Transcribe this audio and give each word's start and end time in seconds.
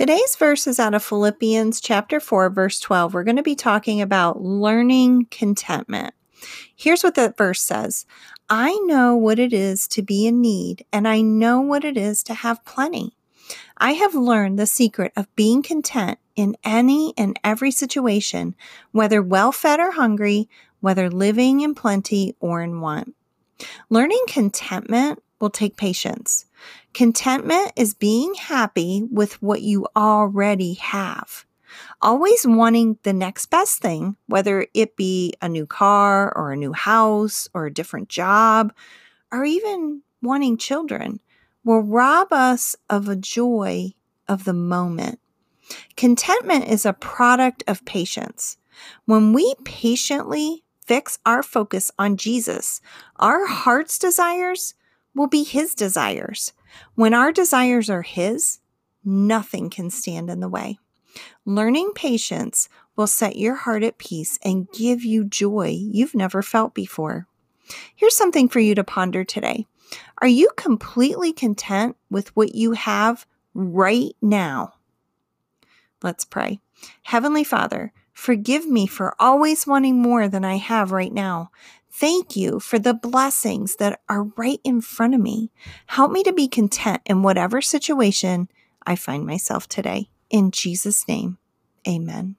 Today's 0.00 0.34
verse 0.34 0.66
is 0.66 0.80
out 0.80 0.94
of 0.94 1.04
Philippians 1.04 1.78
chapter 1.78 2.20
4, 2.20 2.48
verse 2.48 2.80
12. 2.80 3.12
We're 3.12 3.22
going 3.22 3.36
to 3.36 3.42
be 3.42 3.54
talking 3.54 4.00
about 4.00 4.40
learning 4.40 5.26
contentment. 5.30 6.14
Here's 6.74 7.02
what 7.02 7.16
that 7.16 7.36
verse 7.36 7.60
says 7.60 8.06
I 8.48 8.78
know 8.86 9.14
what 9.14 9.38
it 9.38 9.52
is 9.52 9.86
to 9.88 10.00
be 10.00 10.26
in 10.26 10.40
need, 10.40 10.86
and 10.90 11.06
I 11.06 11.20
know 11.20 11.60
what 11.60 11.84
it 11.84 11.98
is 11.98 12.22
to 12.22 12.32
have 12.32 12.64
plenty. 12.64 13.14
I 13.76 13.92
have 13.92 14.14
learned 14.14 14.58
the 14.58 14.66
secret 14.66 15.12
of 15.16 15.36
being 15.36 15.62
content 15.62 16.18
in 16.34 16.56
any 16.64 17.12
and 17.18 17.38
every 17.44 17.70
situation, 17.70 18.56
whether 18.92 19.20
well 19.20 19.52
fed 19.52 19.80
or 19.80 19.90
hungry, 19.90 20.48
whether 20.80 21.10
living 21.10 21.60
in 21.60 21.74
plenty 21.74 22.34
or 22.40 22.62
in 22.62 22.80
want. 22.80 23.14
Learning 23.90 24.24
contentment 24.26 25.22
will 25.40 25.50
take 25.50 25.76
patience. 25.76 26.46
Contentment 26.92 27.72
is 27.76 27.94
being 27.94 28.34
happy 28.34 29.02
with 29.10 29.40
what 29.42 29.62
you 29.62 29.86
already 29.96 30.74
have. 30.74 31.44
Always 32.02 32.46
wanting 32.46 32.98
the 33.02 33.12
next 33.12 33.46
best 33.46 33.80
thing, 33.80 34.16
whether 34.26 34.66
it 34.74 34.96
be 34.96 35.34
a 35.40 35.48
new 35.48 35.66
car 35.66 36.36
or 36.36 36.52
a 36.52 36.56
new 36.56 36.72
house 36.72 37.48
or 37.54 37.66
a 37.66 37.72
different 37.72 38.08
job, 38.08 38.72
or 39.32 39.44
even 39.44 40.02
wanting 40.22 40.58
children, 40.58 41.20
will 41.64 41.80
rob 41.80 42.32
us 42.32 42.74
of 42.88 43.08
a 43.08 43.16
joy 43.16 43.92
of 44.28 44.44
the 44.44 44.52
moment. 44.52 45.20
Contentment 45.96 46.66
is 46.66 46.84
a 46.84 46.92
product 46.92 47.62
of 47.68 47.84
patience. 47.84 48.56
When 49.04 49.32
we 49.32 49.54
patiently 49.64 50.64
fix 50.84 51.18
our 51.24 51.42
focus 51.42 51.90
on 51.98 52.16
Jesus, 52.16 52.80
our 53.16 53.46
heart's 53.46 53.98
desires 53.98 54.74
will 55.14 55.26
be 55.26 55.44
His 55.44 55.74
desires. 55.74 56.52
When 56.94 57.14
our 57.14 57.32
desires 57.32 57.90
are 57.90 58.02
His, 58.02 58.60
nothing 59.04 59.70
can 59.70 59.90
stand 59.90 60.30
in 60.30 60.40
the 60.40 60.48
way. 60.48 60.78
Learning 61.44 61.92
patience 61.94 62.68
will 62.96 63.06
set 63.06 63.36
your 63.36 63.54
heart 63.54 63.82
at 63.82 63.98
peace 63.98 64.38
and 64.44 64.70
give 64.72 65.04
you 65.04 65.24
joy 65.24 65.76
you've 65.76 66.14
never 66.14 66.42
felt 66.42 66.74
before. 66.74 67.26
Here's 67.94 68.16
something 68.16 68.48
for 68.48 68.60
you 68.60 68.74
to 68.74 68.84
ponder 68.84 69.24
today. 69.24 69.66
Are 70.18 70.28
you 70.28 70.50
completely 70.56 71.32
content 71.32 71.96
with 72.10 72.34
what 72.36 72.54
you 72.54 72.72
have 72.72 73.26
right 73.54 74.14
now? 74.20 74.74
Let's 76.02 76.24
pray. 76.24 76.60
Heavenly 77.02 77.44
Father, 77.44 77.92
forgive 78.12 78.66
me 78.66 78.86
for 78.86 79.14
always 79.18 79.66
wanting 79.66 80.00
more 80.00 80.28
than 80.28 80.44
I 80.44 80.56
have 80.56 80.92
right 80.92 81.12
now. 81.12 81.50
Thank 81.92 82.36
you 82.36 82.60
for 82.60 82.78
the 82.78 82.94
blessings 82.94 83.76
that 83.76 84.00
are 84.08 84.24
right 84.36 84.60
in 84.62 84.80
front 84.80 85.14
of 85.14 85.20
me. 85.20 85.50
Help 85.86 86.12
me 86.12 86.22
to 86.22 86.32
be 86.32 86.48
content 86.48 87.02
in 87.04 87.22
whatever 87.22 87.60
situation 87.60 88.48
I 88.86 88.96
find 88.96 89.26
myself 89.26 89.68
today. 89.68 90.08
In 90.30 90.52
Jesus' 90.52 91.06
name, 91.08 91.38
amen. 91.86 92.36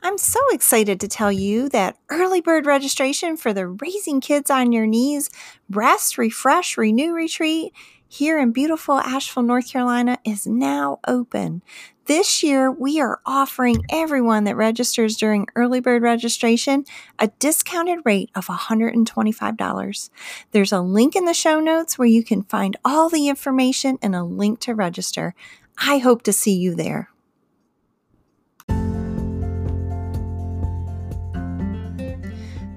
I'm 0.00 0.16
so 0.16 0.40
excited 0.52 1.00
to 1.00 1.08
tell 1.08 1.32
you 1.32 1.68
that 1.70 1.98
early 2.08 2.40
bird 2.40 2.66
registration 2.66 3.36
for 3.36 3.52
the 3.52 3.66
Raising 3.66 4.20
Kids 4.20 4.48
on 4.48 4.70
Your 4.70 4.86
Knees 4.86 5.28
Rest, 5.68 6.16
Refresh, 6.16 6.78
Renew 6.78 7.12
retreat 7.12 7.72
here 8.08 8.38
in 8.38 8.52
beautiful 8.52 8.98
Asheville, 8.98 9.42
North 9.42 9.70
Carolina 9.70 10.18
is 10.24 10.46
now 10.46 10.98
open. 11.06 11.62
This 12.06 12.42
year, 12.42 12.70
we 12.70 13.00
are 13.02 13.20
offering 13.26 13.84
everyone 13.90 14.44
that 14.44 14.56
registers 14.56 15.14
during 15.14 15.46
early 15.54 15.80
bird 15.80 16.02
registration 16.02 16.86
a 17.18 17.28
discounted 17.38 17.98
rate 18.06 18.30
of 18.34 18.46
$125. 18.46 20.10
There's 20.52 20.72
a 20.72 20.80
link 20.80 21.14
in 21.14 21.26
the 21.26 21.34
show 21.34 21.60
notes 21.60 21.98
where 21.98 22.08
you 22.08 22.24
can 22.24 22.44
find 22.44 22.78
all 22.82 23.10
the 23.10 23.28
information 23.28 23.98
and 24.00 24.16
a 24.16 24.24
link 24.24 24.60
to 24.60 24.74
register. 24.74 25.34
I 25.76 25.98
hope 25.98 26.22
to 26.22 26.32
see 26.32 26.54
you 26.54 26.74
there. 26.74 27.10